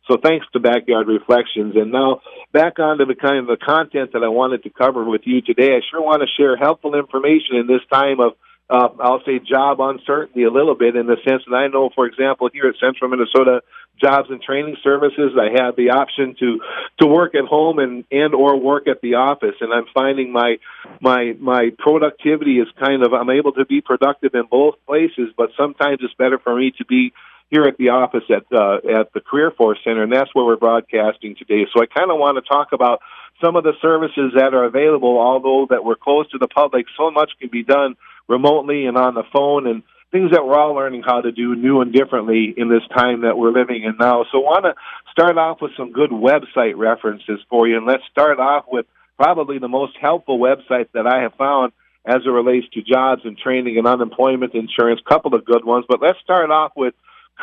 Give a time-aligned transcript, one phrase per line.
[0.10, 1.76] So thanks to Backyard Reflections.
[1.76, 2.22] And now
[2.52, 5.76] back onto the kind of the content that I wanted to cover with you today.
[5.76, 8.34] I sure want to share helpful information in this time of
[8.70, 12.06] uh, I'll say job uncertainty a little bit in the sense that I know, for
[12.06, 13.62] example, here at Central Minnesota
[14.02, 16.60] Jobs and Training Services, I have the option to
[17.00, 20.58] to work at home and and or work at the office, and I'm finding my
[21.02, 25.50] my my productivity is kind of I'm able to be productive in both places, but
[25.58, 27.14] sometimes it's better for me to be
[27.50, 30.58] here at the office at uh, at the Career Force Center, and that's where we're
[30.58, 31.66] broadcasting today.
[31.74, 33.00] So I kind of want to talk about
[33.42, 37.12] some of the services that are available, although that we're closed to the public, so
[37.12, 37.96] much can be done
[38.28, 41.82] remotely and on the phone and things that we're all learning how to do new
[41.82, 44.26] and differently in this time that we're living in now.
[44.32, 44.74] So I want to
[45.12, 47.76] start off with some good website references for you.
[47.78, 48.86] And let's start off with
[49.18, 51.74] probably the most helpful website that I have found
[52.06, 55.02] as it relates to jobs and training and unemployment insurance.
[55.08, 56.94] Couple of good ones, but let's start off with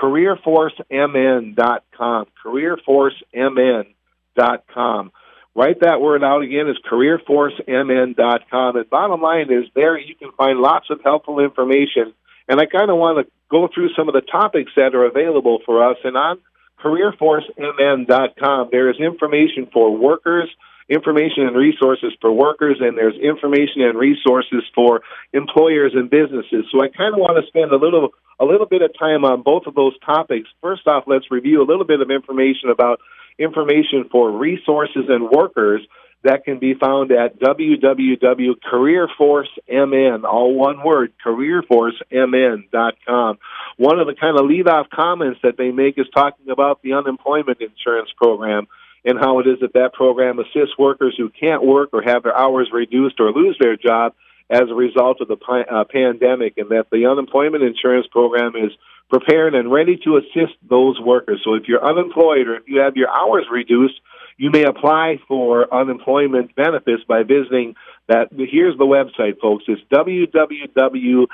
[0.00, 2.26] careerforcemn.com.
[2.44, 5.12] Careerforcemn.com.
[5.56, 8.76] Write that word out again is careerforcemn.com.
[8.76, 12.12] And bottom line is there you can find lots of helpful information.
[12.48, 15.60] And I kind of want to go through some of the topics that are available
[15.64, 15.96] for us.
[16.02, 16.40] And on
[16.82, 20.50] careerforcemn.com, there is information for workers,
[20.88, 25.02] information and resources for workers, and there's information and resources for
[25.32, 26.66] employers and businesses.
[26.72, 28.10] So I kind of want to spend a little
[28.40, 30.48] a little bit of time on both of those topics.
[30.60, 33.00] First off, let's review a little bit of information about
[33.38, 35.80] information for resources and workers
[36.24, 43.38] that can be found at www.careerforcemn, all one word, careerforcemn.com.
[43.76, 46.94] One of the kind of lead off comments that they make is talking about the
[46.94, 48.66] unemployment insurance program
[49.04, 52.34] and how it is that that program assists workers who can't work or have their
[52.36, 54.14] hours reduced or lose their job
[54.48, 58.72] as a result of the uh, pandemic, and that the unemployment insurance program is
[59.08, 61.40] prepared and ready to assist those workers.
[61.44, 64.00] So if you're unemployed or if you have your hours reduced,
[64.36, 67.76] you may apply for unemployment benefits by visiting
[68.08, 68.30] that.
[68.32, 69.64] Here's the website, folks.
[69.68, 71.28] It's www.uimn.org.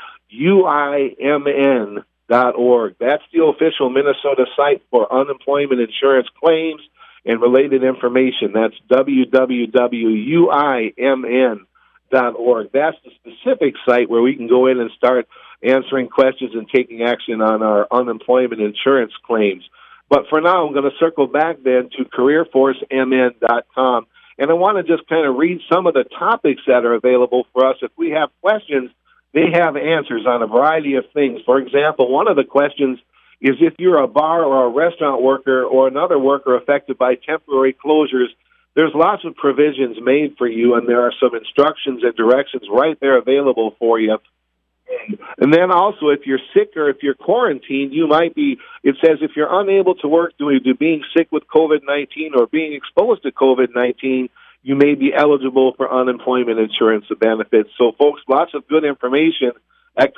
[3.01, 6.83] That's the official Minnesota site for unemployment insurance claims
[7.25, 8.53] and related information.
[8.53, 9.71] That's www.uimn.org.
[12.11, 15.29] That's the specific site where we can go in and start
[15.63, 19.63] answering questions and taking action on our unemployment insurance claims.
[20.09, 24.07] But for now, I'm going to circle back then to careerforcemn.com.
[24.39, 27.47] And I want to just kind of read some of the topics that are available
[27.53, 27.77] for us.
[27.83, 28.91] If we have questions,
[29.35, 31.41] they have answers on a variety of things.
[31.45, 32.99] For example, one of the questions
[33.41, 37.75] is if you're a bar or a restaurant worker or another worker affected by temporary
[37.75, 38.29] closures,
[38.75, 42.99] there's lots of provisions made for you, and there are some instructions and directions right
[43.01, 44.19] there available for you.
[45.39, 49.19] And then also, if you're sick or if you're quarantined, you might be, it says
[49.23, 53.23] if you're unable to work due to being sick with COVID 19 or being exposed
[53.23, 54.29] to COVID 19,
[54.63, 57.71] you may be eligible for unemployment insurance benefits.
[57.79, 59.53] So, folks, lots of good information
[59.97, 60.15] at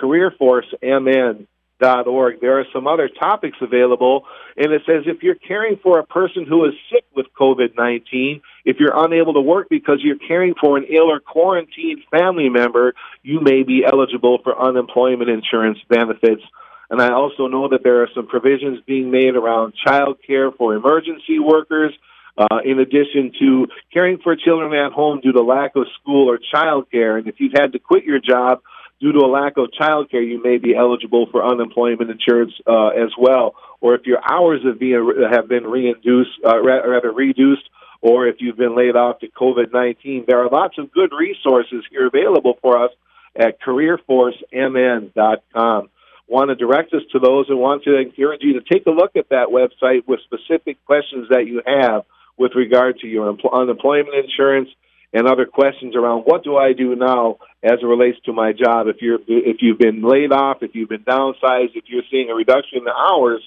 [1.80, 2.40] CareerForceMN org.
[2.40, 4.24] There are some other topics available,
[4.56, 8.40] and it says if you're caring for a person who is sick with COVID 19,
[8.64, 12.94] if you're unable to work because you're caring for an ill or quarantined family member,
[13.22, 16.42] you may be eligible for unemployment insurance benefits.
[16.90, 20.74] And I also know that there are some provisions being made around child care for
[20.74, 21.92] emergency workers.
[22.34, 26.38] Uh, in addition to caring for children at home due to lack of school or
[26.38, 27.18] child care.
[27.18, 28.62] And if you've had to quit your job
[29.02, 32.88] due to a lack of child care, you may be eligible for unemployment insurance uh,
[32.88, 33.54] as well.
[33.80, 37.68] Or if your hours have been have been reinduced, uh, rather reduced,
[38.00, 41.84] or if you've been laid off to COVID nineteen, there are lots of good resources
[41.90, 42.92] here available for us
[43.34, 45.88] at CareerForceMN.com.
[46.28, 49.16] Want to direct us to those and want to encourage you to take a look
[49.16, 52.04] at that website with specific questions that you have
[52.38, 54.68] with regard to your unemployment insurance
[55.12, 58.88] and other questions around what do I do now as it relates to my job.
[58.88, 62.34] If you're if you've been laid off, if you've been downsized, if you're seeing a
[62.34, 63.46] reduction in the hours,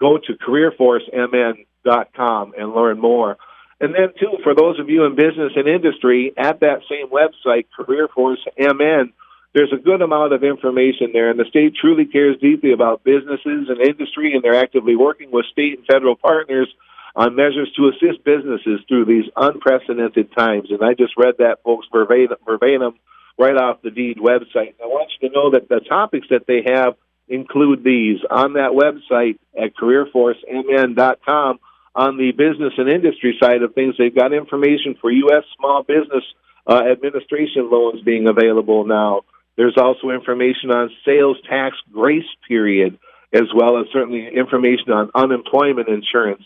[0.00, 3.36] go to careerforcemn.com and learn more.
[3.80, 7.66] And then too, for those of you in business and industry, at that same website,
[7.76, 9.12] CareerForceMN,
[9.54, 13.68] there's a good amount of information there, and the state truly cares deeply about businesses
[13.68, 16.68] and industry, and they're actively working with state and federal partners
[17.14, 20.70] on measures to assist businesses through these unprecedented times.
[20.70, 22.94] And I just read that, folks, verbatim, verbatim
[23.38, 24.74] right off the DEED website.
[24.82, 26.94] I want you to know that the topics that they have
[27.28, 31.58] include these on that website at careerforcemn.com.
[31.94, 35.44] On the business and industry side of things, they've got information for U.S.
[35.58, 36.24] small business
[36.66, 39.22] uh, administration loans being available now.
[39.56, 42.98] There's also information on sales tax grace period,
[43.32, 46.42] as well as certainly information on unemployment insurance.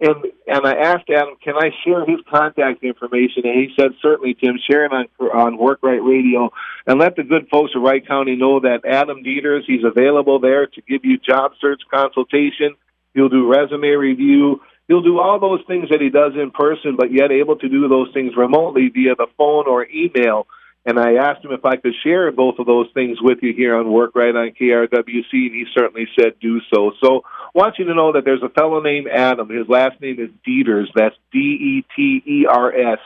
[0.00, 3.44] And and I asked Adam, can I share his contact information?
[3.44, 6.50] And he said, certainly, Tim, share it on on Work Right Radio,
[6.86, 10.66] and let the good folks of Wright County know that Adam Deters, he's available there
[10.66, 12.76] to give you job search consultation.
[13.12, 14.62] He'll do resume review.
[14.88, 17.86] He'll do all those things that he does in person, but yet able to do
[17.86, 20.46] those things remotely via the phone or email.
[20.86, 23.76] And I asked him if I could share both of those things with you here
[23.76, 26.92] on Work Right on KRWC, and he certainly said do so.
[27.02, 27.22] So,
[27.54, 29.50] want you to know that there's a fellow named Adam.
[29.50, 30.90] His last name is Deters.
[30.94, 32.98] That's D E T E R S.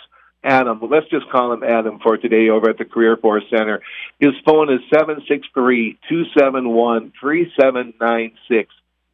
[0.45, 0.79] Adam.
[0.89, 3.81] Let's just call him Adam for today over at the Career Force Center.
[4.21, 8.71] His phone is 763 271 3796.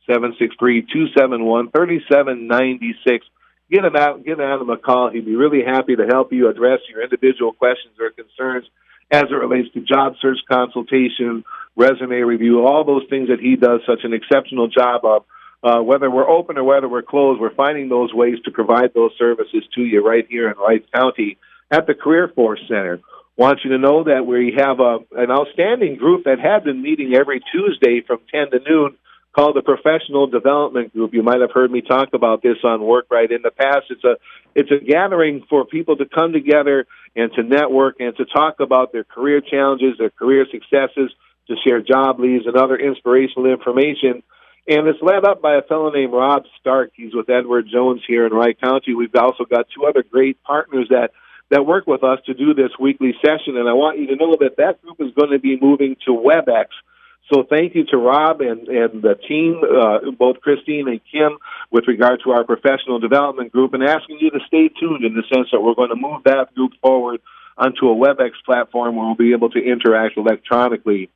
[0.07, 3.27] 763 271 3796
[3.71, 5.11] get him out, give Adam a call.
[5.11, 8.67] He'd be really happy to help you address your individual questions or concerns
[9.11, 11.45] as it relates to job search consultation,
[11.77, 15.25] resume review, all those things that he does such an exceptional job of.
[15.63, 19.11] Uh, whether we're open or whether we're closed, we're finding those ways to provide those
[19.19, 21.37] services to you right here in Wright County
[21.71, 23.01] at the Career Force Center.
[23.37, 27.15] Want you to know that we have a, an outstanding group that have been meeting
[27.15, 28.97] every Tuesday from 10 to noon
[29.35, 31.15] called the Professional Development Group.
[31.15, 33.87] You might have heard me talk about this on Work Right in the past.
[33.91, 34.17] It's a
[34.55, 38.93] it's a gathering for people to come together and to network and to talk about
[38.93, 41.13] their career challenges, their career successes,
[41.47, 44.23] to share job leads and other inspirational information.
[44.69, 46.93] And it's led up by a fellow named Rob Stark.
[46.95, 48.95] He's with Edward Jones here in Wright County.
[48.95, 51.11] We've also got two other great partners that
[51.51, 53.57] that work with us to do this weekly session.
[53.57, 56.13] And I want you to know that that group is going to be moving to
[56.13, 56.67] WebEx
[57.33, 61.39] so thank you to Rob and, and the team, uh, both Christine and Kim,
[61.71, 65.23] with regard to our professional development group, and asking you to stay tuned in the
[65.33, 67.21] sense that we're going to move that group forward
[67.57, 71.11] onto a WebEx platform where we'll be able to interact electronically.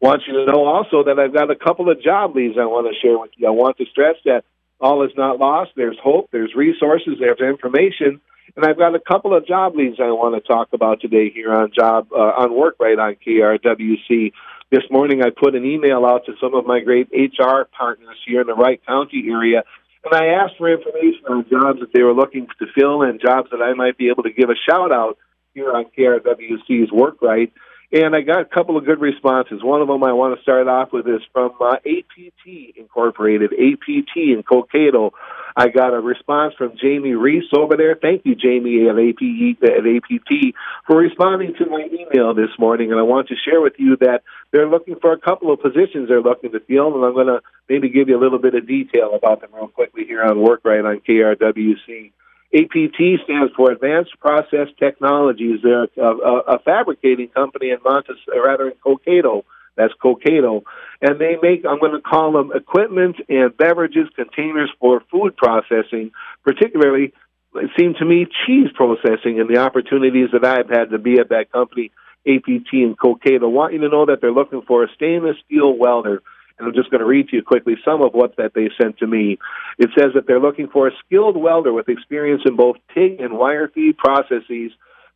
[0.00, 2.86] Want you to know also that I've got a couple of job leads I want
[2.86, 3.48] to share with you.
[3.48, 4.44] I want to stress that
[4.78, 5.70] all is not lost.
[5.74, 6.28] There's hope.
[6.32, 7.14] There's resources.
[7.18, 8.20] There's information.
[8.54, 11.52] And I've got a couple of job leads I want to talk about today here
[11.52, 14.32] on job uh, on work right on KRWC.
[14.68, 18.40] This morning, I put an email out to some of my great HR partners here
[18.40, 19.62] in the Wright County area,
[20.04, 23.50] and I asked for information on jobs that they were looking to fill and jobs
[23.52, 25.18] that I might be able to give a shout out
[25.54, 27.52] here on KRWC's Work Right.
[27.92, 29.62] And I got a couple of good responses.
[29.62, 34.16] One of them I want to start off with is from uh, APT Incorporated, APT
[34.16, 35.12] in Cokato.
[35.58, 37.94] I got a response from Jamie Reese over there.
[37.94, 40.54] Thank you, Jamie at APT, at APT,
[40.86, 42.90] for responding to my email this morning.
[42.90, 46.08] And I want to share with you that they're looking for a couple of positions
[46.08, 47.40] they're looking to fill, and I'm going to
[47.70, 50.60] maybe give you a little bit of detail about them real quickly here on Work
[50.64, 52.12] Right on KRWC.
[52.56, 55.60] APT stands for Advanced Process Technologies.
[55.62, 59.44] They're a, a, a fabricating company in Montes, rather in Cokato.
[59.76, 60.62] That's Cokato.
[61.02, 66.12] And they make, I'm going to call them equipment and beverages containers for food processing,
[66.44, 67.12] particularly,
[67.56, 71.28] it seemed to me, cheese processing and the opportunities that I've had to be at
[71.28, 71.90] that company,
[72.26, 73.44] APT and Cokato.
[73.44, 76.22] I want you to know that they're looking for a stainless steel welder
[76.58, 78.98] and I'm just going to read to you quickly some of what that they sent
[78.98, 79.38] to me.
[79.78, 83.38] It says that they're looking for a skilled welder with experience in both TIG and
[83.38, 84.72] wire feed processes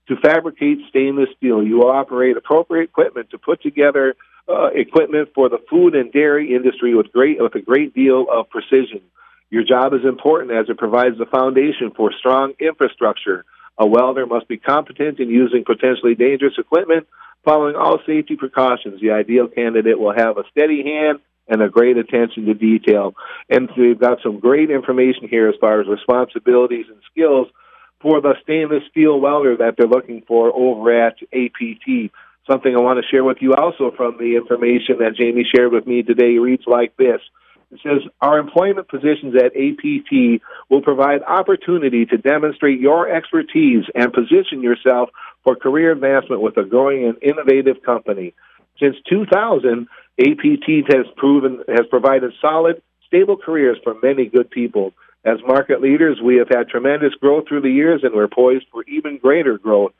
[0.08, 1.62] to fabricate stainless steel.
[1.62, 4.16] You will operate appropriate equipment to put together
[4.48, 8.50] uh, equipment for the food and dairy industry with great with a great deal of
[8.50, 9.00] precision.
[9.48, 13.44] Your job is important as it provides the foundation for strong infrastructure.
[13.78, 17.06] A welder must be competent in using potentially dangerous equipment,
[17.44, 19.00] following all safety precautions.
[19.00, 21.20] The ideal candidate will have a steady hand
[21.50, 23.14] and a great attention to detail.
[23.50, 27.48] And we've got some great information here as far as responsibilities and skills
[28.00, 32.12] for the stainless steel welder that they're looking for over at APT.
[32.50, 35.86] Something I want to share with you also from the information that Jamie shared with
[35.86, 37.20] me today reads like this.
[37.70, 44.12] It says, Our employment positions at APT will provide opportunity to demonstrate your expertise and
[44.12, 45.10] position yourself
[45.44, 48.34] for career advancement with a growing and innovative company.
[48.80, 49.86] Since 2000,
[50.18, 54.92] APT has proven has provided solid, stable careers for many good people.
[55.24, 58.84] As market leaders, we have had tremendous growth through the years, and we're poised for
[58.84, 59.92] even greater growth.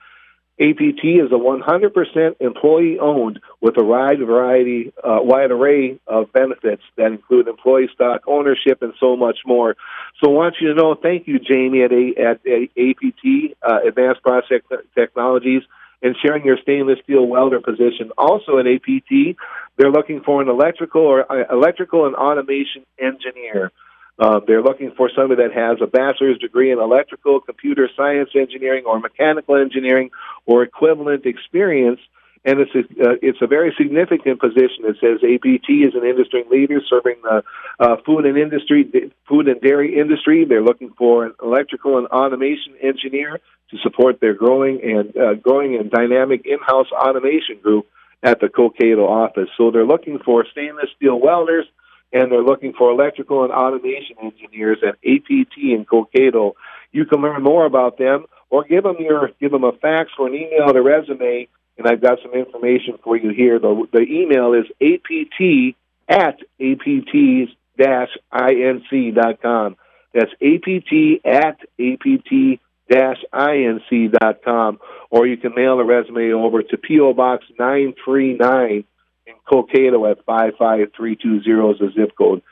[0.61, 6.83] APT is a 100% employee owned with a wide variety, uh, wide array of benefits
[6.97, 9.75] that include employee stock ownership and so much more.
[10.23, 13.89] So I want you to know, thank you, Jamie, at, a, at a APT, uh,
[13.89, 14.61] Advanced Process
[14.95, 15.63] Technologies,
[16.03, 18.11] and sharing your stainless steel welder position.
[18.17, 19.37] Also at APT,
[19.77, 23.71] they're looking for an electrical or uh, electrical and automation engineer.
[24.19, 28.85] Uh, they're looking for somebody that has a bachelor's degree in electrical, computer science engineering,
[28.85, 30.11] or mechanical engineering,
[30.45, 32.01] or equivalent experience.
[32.43, 34.89] And it's a, uh, it's a very significant position.
[34.89, 37.43] It says APT is an industry leader serving the
[37.79, 38.91] uh, food and industry,
[39.29, 40.47] food and dairy industry.
[40.47, 45.77] They're looking for an electrical and automation engineer to support their growing and uh, growing
[45.77, 47.87] and dynamic in-house automation group
[48.23, 49.49] at the Cokato office.
[49.57, 51.67] So they're looking for stainless steel welders
[52.13, 56.55] and they're looking for electrical and automation engineers at APT in Cokato.
[56.93, 60.27] You can learn more about them or give them your give them a fax or
[60.27, 61.49] an email a resume,
[61.81, 63.59] and I've got some information for you here.
[63.59, 65.11] The, the email is apt
[66.09, 67.49] at apt inc
[69.15, 69.77] dot com.
[70.13, 70.69] That's apt
[71.25, 71.65] at apt
[73.33, 78.35] inc dot com, or you can mail a resume over to PO Box nine three
[78.35, 78.85] nine
[79.27, 82.43] in Cokato at 55320 is the zip code.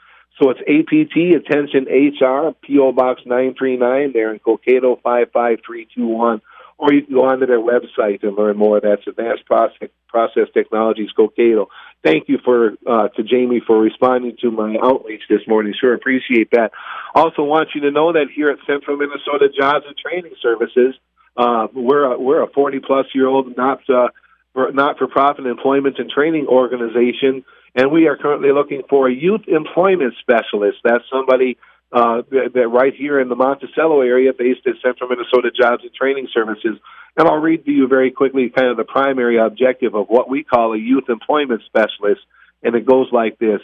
[0.40, 6.40] So it's APT, Attention HR, PO Box 939 there in Cokato 55321.
[6.78, 8.80] Or you can go onto their website and learn more.
[8.80, 11.66] That's Advanced Process, Process Technologies Cokato.
[12.04, 15.74] Thank you for uh, to Jamie for responding to my outreach this morning.
[15.78, 16.70] Sure appreciate that.
[17.14, 20.94] Also want you to know that here at Central Minnesota Jobs and Training Services,
[21.36, 24.08] uh, we're a, we're a 40 plus year old not uh,
[24.54, 30.78] not-for-profit employment and training organization, and we are currently looking for a youth employment specialist.
[30.82, 31.58] That's somebody
[31.92, 35.92] uh, that, that right here in the Monticello area, based at Central Minnesota Jobs and
[35.94, 36.78] Training Services.
[37.16, 40.44] And I'll read to you very quickly kind of the primary objective of what we
[40.44, 42.20] call a youth employment specialist,
[42.62, 43.60] and it goes like this: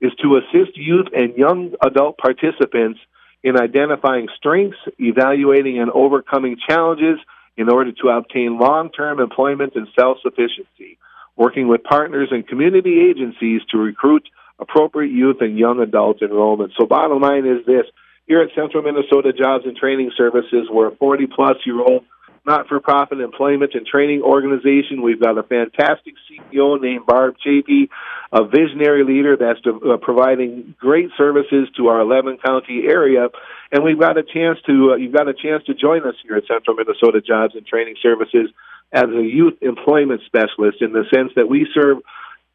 [0.00, 3.00] is to assist youth and young adult participants
[3.42, 7.18] in identifying strengths, evaluating and overcoming challenges
[7.56, 10.98] in order to obtain long-term employment and self-sufficiency,
[11.36, 14.26] working with partners and community agencies to recruit
[14.58, 16.72] appropriate youth and young adult enrollment.
[16.78, 17.86] So bottom line is this,
[18.26, 22.04] here at Central Minnesota Jobs and Training Services, we're a 40 plus year old
[22.46, 25.00] not for profit employment and training organization.
[25.02, 27.88] We've got a fantastic CEO named Barb Chapey,
[28.32, 33.28] a visionary leader that's uh, providing great services to our 11 county area.
[33.72, 36.36] And we've got a chance to, uh, you've got a chance to join us here
[36.36, 38.50] at Central Minnesota Jobs and Training Services
[38.92, 41.98] as a youth employment specialist in the sense that we serve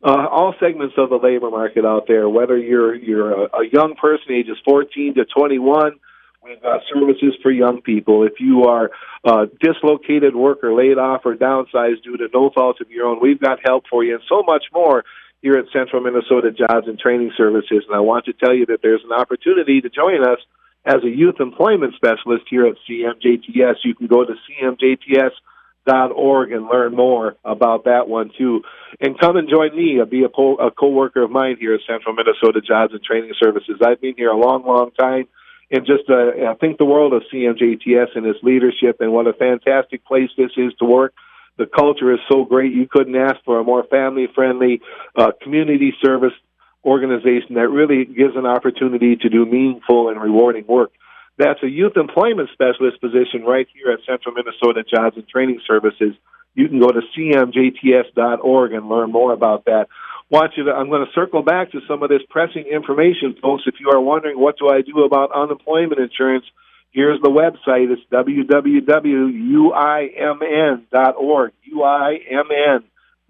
[0.03, 3.95] uh, all segments of the labor market out there, whether you're, you're a, a young
[3.95, 5.99] person ages 14 to 21,
[6.41, 8.23] We've got services for young people.
[8.23, 8.91] If you are
[9.25, 13.39] a dislocated worker, laid off, or downsized due to no fault of your own, we've
[13.39, 15.03] got help for you and so much more
[15.41, 17.83] here at Central Minnesota Jobs and Training Services.
[17.87, 20.39] And I want to tell you that there's an opportunity to join us
[20.85, 23.75] as a youth employment specialist here at CMJTS.
[23.83, 24.33] You can go to
[25.89, 28.61] cmjts.org and learn more about that one too.
[28.99, 32.13] And come and join me, be a, co- a co-worker of mine here at Central
[32.15, 33.79] Minnesota Jobs and Training Services.
[33.85, 35.27] I've been here a long, long time
[35.71, 39.33] and just uh, I think the world of CMJTS and its leadership and what a
[39.33, 41.13] fantastic place this is to work.
[41.57, 42.73] The culture is so great.
[42.73, 44.81] You couldn't ask for a more family friendly
[45.15, 46.33] uh, community service
[46.85, 50.91] organization that really gives an opportunity to do meaningful and rewarding work.
[51.39, 56.13] That's a youth employment specialist position right here at Central Minnesota Jobs and Training Services.
[56.53, 59.87] You can go to cmjts.org and learn more about that
[60.29, 63.63] want you to, I'm going to circle back to some of this pressing information, folks.
[63.65, 66.45] If you are wondering what do I do about unemployment insurance,
[66.91, 67.91] here's the website.
[67.91, 69.11] It's www.uimn.org,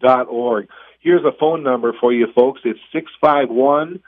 [0.01, 0.67] uimn.org.
[1.01, 2.59] Here's a phone number for you, folks.
[2.65, 4.01] It's 651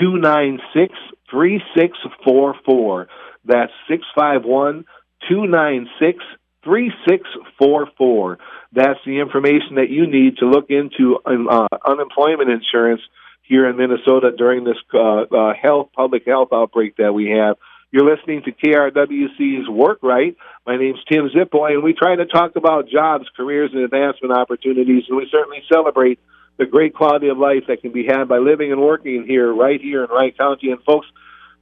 [0.00, 0.94] 296
[1.32, 3.08] 3644.
[3.44, 4.84] That's 651
[5.28, 6.22] 296
[6.64, 8.38] 3644.
[8.72, 13.02] That's the information that you need to look into um, uh, unemployment insurance
[13.42, 17.56] here in Minnesota during this uh, uh, health public health outbreak that we have.
[17.90, 20.36] You're listening to KRWC's Work Right.
[20.66, 25.04] My name's Tim Zipoy, and we try to talk about jobs, careers, and advancement opportunities,
[25.08, 26.18] and we certainly celebrate
[26.58, 29.80] the great quality of life that can be had by living and working here, right
[29.80, 30.70] here in Wright County.
[30.70, 31.06] And folks,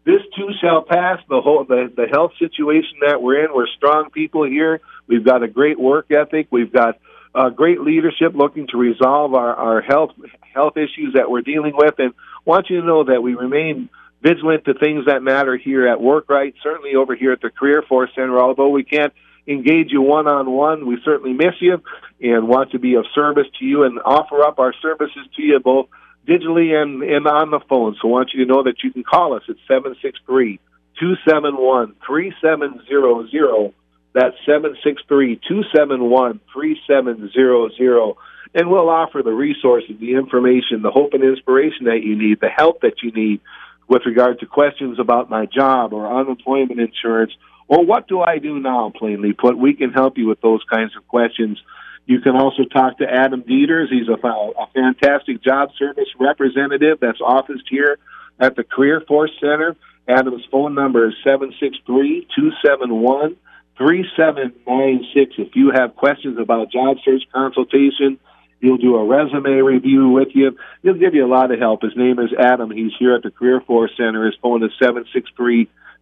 [0.04, 1.20] this too shall pass.
[1.28, 4.80] The whole the, the health situation that we're in, we're strong people here.
[5.06, 6.48] We've got a great work ethic.
[6.50, 6.98] We've got
[7.34, 10.10] uh, great leadership looking to resolve our, our health
[10.54, 12.12] health issues that we're dealing with, and
[12.44, 13.88] want you to know that we remain
[14.22, 17.82] vigilant to things that matter here at work right certainly over here at the career
[17.88, 19.12] force center although we can't
[19.46, 21.82] engage you one on one we certainly miss you
[22.20, 25.58] and want to be of service to you and offer up our services to you
[25.58, 25.88] both
[26.26, 27.96] digitally and, and on the phone.
[28.00, 30.60] So i want you to know that you can call us at seven six three
[30.98, 33.72] two seven one three seven zero zero.
[34.12, 38.16] That's seven six three two seven one three seven zero zero.
[38.52, 42.48] And we'll offer the resources the information the hope and inspiration that you need the
[42.48, 43.40] help that you need
[43.88, 47.32] with regard to questions about my job or unemployment insurance
[47.70, 49.56] or what do I do now, plainly put.
[49.56, 51.56] We can help you with those kinds of questions.
[52.04, 53.88] You can also talk to Adam Deters.
[53.90, 57.98] He's a, a fantastic job service representative that's officed here
[58.40, 59.76] at the Career Force Center.
[60.08, 63.36] Adam's phone number is 763 271
[63.78, 65.34] 3796.
[65.38, 68.18] If you have questions about job search consultation,
[68.60, 70.54] He'll do a resume review with you.
[70.82, 71.80] He'll give you a lot of help.
[71.80, 72.70] His name is Adam.
[72.70, 74.26] He's here at the Career Force Center.
[74.26, 75.06] His phone is seven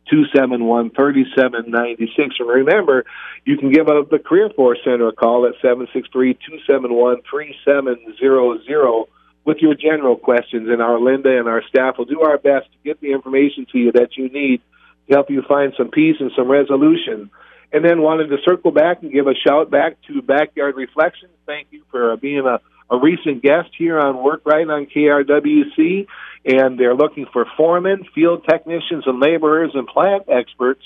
[0.04, 2.36] six three two seven one thirty seven ninety six.
[2.38, 3.04] And remember,
[3.44, 6.58] you can give up the Career Force Center a call at seven six three two
[6.66, 9.08] seven one three seven zero zero
[9.44, 10.68] with your general questions.
[10.68, 13.78] And our Linda and our staff will do our best to get the information to
[13.78, 14.60] you that you need
[15.08, 17.30] to help you find some peace and some resolution
[17.72, 21.32] and then wanted to circle back and give a shout back to Backyard Reflections.
[21.46, 26.06] Thank you for being a, a recent guest here on Work Right on KRWC.
[26.44, 30.82] And they're looking for foremen, field technicians, and laborers and plant experts